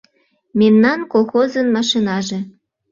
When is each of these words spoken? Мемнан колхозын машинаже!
Мемнан 0.59 0.99
колхозын 1.11 1.67
машинаже! 1.75 2.39